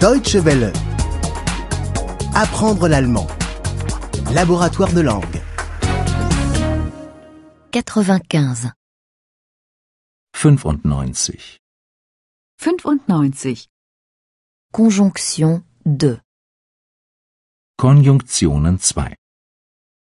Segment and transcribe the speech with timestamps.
[0.00, 0.72] Deutsche Welle.
[2.34, 3.26] Apprendre l'allemand.
[4.34, 5.40] Laboratoire de langue.
[7.72, 8.72] 95.
[10.34, 11.56] 95.
[12.58, 13.68] 95.
[14.70, 16.18] Conjonction 2.
[17.78, 19.14] Konjunktionen 2.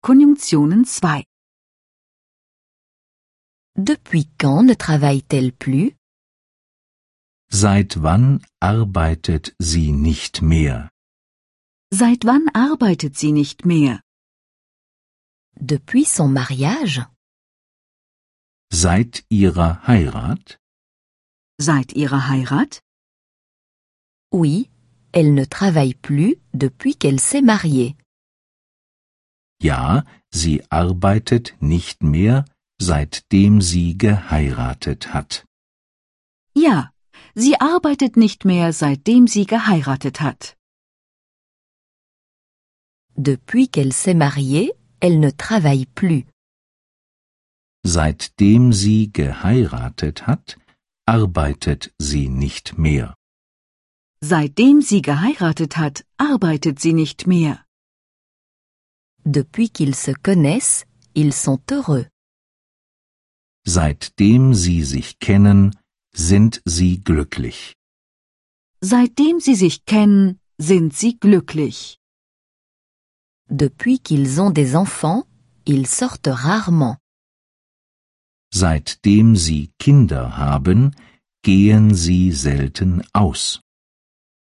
[0.00, 1.24] Konjunktionen 2.
[3.78, 5.96] Depuis quand ne travaille-t-elle plus?
[7.54, 10.88] Seit wann arbeitet sie nicht mehr?
[11.90, 14.00] Seit wann arbeitet sie nicht mehr?
[15.60, 17.06] Depuis son mariage
[18.72, 20.58] Seit ihrer Heirat?
[21.58, 22.80] Seit ihrer Heirat?
[24.32, 24.70] Oui,
[25.12, 27.96] elle ne travaille plus depuis qu'elle s'est mariée.
[29.60, 32.46] Ja, sie arbeitet nicht mehr,
[32.80, 35.44] seitdem sie geheiratet hat.
[36.56, 36.92] Ja,
[37.34, 40.56] sie arbeitet nicht mehr, seitdem sie geheiratet hat.
[43.16, 46.24] Depuis qu'elle s'est mariée, elle ne travaille plus.
[47.84, 50.58] Seitdem sie geheiratet hat,
[51.06, 53.14] arbeitet sie nicht mehr.
[54.20, 57.64] Seitdem sie geheiratet hat, arbeitet sie nicht mehr.
[59.24, 62.06] Depuis qu'ils se connaissent, ils sont heureux.
[63.64, 65.76] Seitdem sie sich kennen,
[66.14, 67.74] sind sie glücklich.
[68.80, 71.98] Seitdem sie sich kennen, sind sie glücklich.
[73.48, 75.26] Depuis qu'ils ont des enfants,
[75.66, 76.96] ils sortent rarement.
[78.54, 80.94] Seitdem sie Kinder haben,
[81.42, 83.60] gehen sie selten aus.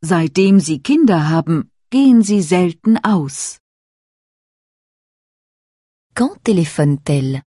[0.00, 3.58] Seitdem sie Kinder haben, gehen sie selten aus.
[6.14, 7.42] Quand téléphone-t-elle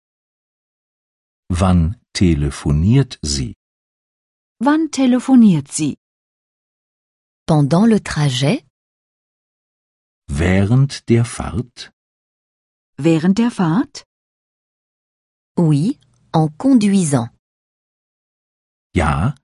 [1.49, 3.55] Wann telefoniert sie?
[4.59, 5.99] Wann telefoniert sie?
[7.47, 8.65] Pendant le trajet
[10.29, 11.93] Während der Fahrt?
[12.97, 14.05] Während der Fahrt?
[15.59, 15.99] Oui,
[16.33, 17.31] en conduisant.
[18.95, 19.35] Ja,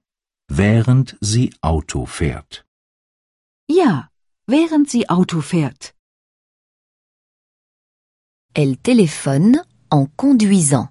[0.48, 2.64] während sie Auto fährt.
[3.69, 4.08] Ja,
[4.47, 5.94] während sie Auto fährt.
[8.54, 10.88] Elle téléphone en conduisant.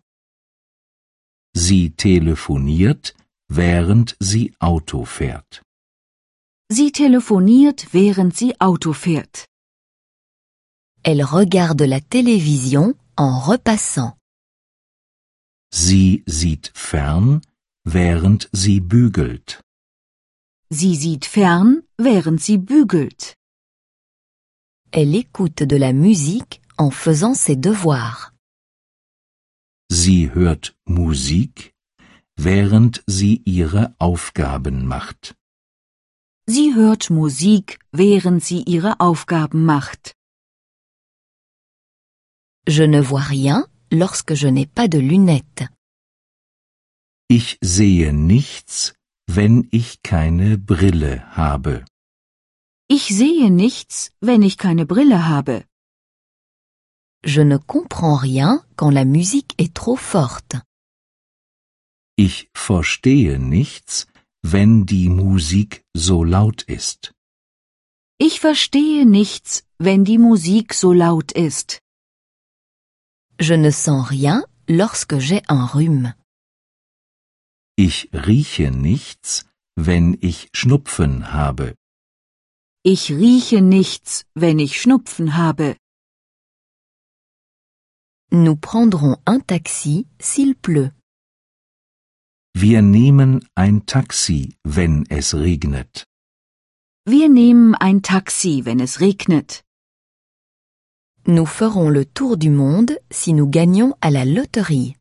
[1.54, 3.16] Sie telefoniert,
[3.54, 5.62] während sie Auto fährt.
[6.72, 9.46] Sie telefoniert, während sie Auto fährt.
[11.04, 14.14] Elle regarde la télévision en repassant.
[15.74, 17.42] Sie sieht fern,
[17.84, 19.62] während sie bügelt.
[20.70, 23.36] Sie sieht fern, während sie bügelt.
[24.92, 28.32] Elle écoute de la musique en faisant ses devoirs.
[29.90, 31.74] Sie hört Musik,
[32.38, 35.36] während sie ihre Aufgaben macht.
[36.48, 40.16] Sie hört Musik, während sie ihre Aufgaben macht.
[42.68, 45.68] Je ne vois rien lorsque je n'ai pas de lunettes.
[47.30, 48.94] Ich sehe nichts,
[49.28, 51.86] wenn ich keine Brille habe.
[52.90, 55.64] Ich sehe nichts, wenn ich keine Brille habe.
[57.24, 60.62] Je ne comprends rien quand la musique est trop forte.
[62.28, 64.06] Ich verstehe nichts,
[64.44, 67.16] wenn die Musik so laut ist.
[68.20, 71.80] Ich verstehe nichts, wenn die Musik so laut ist.
[73.40, 76.14] Je ne sens rien lorsque j'ai un rhume.
[77.76, 81.74] Ich rieche nichts, wenn ich Schnupfen habe.
[82.84, 85.76] Ich rieche nichts, wenn ich Schnupfen habe.
[88.32, 90.92] Nous prendrons un taxi s'il pleut.
[92.54, 96.06] Wir nehmen ein Taxi, wenn es regnet.
[97.06, 99.64] Wir nehmen ein Taxi, wenn es regnet.
[101.26, 104.96] Nous ferons le tour du monde si nous gagnons à la loterie.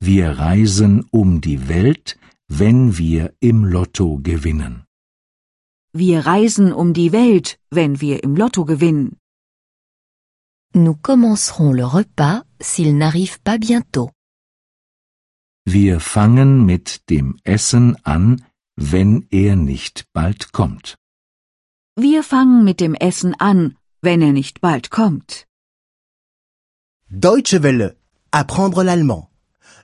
[0.00, 2.18] Wir reisen um die Welt,
[2.48, 4.84] wenn wir im Lotto gewinnen.
[5.92, 9.16] Wir reisen um die Welt, wenn wir im Lotto gewinnen.
[10.74, 14.10] Nous commencerons le repas s'il n'arrive pas bientôt.
[15.78, 18.42] Wir fangen mit dem Essen an,
[18.76, 20.96] wenn er nicht bald kommt.
[21.96, 25.44] Wir fangen mit dem Essen an, wenn er nicht bald kommt.
[27.10, 27.98] Deutsche Welle.
[28.30, 29.28] Apprendre l'allemand.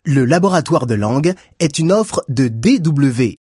[0.07, 3.37] Le laboratoire de langue est une offre de dw-world.de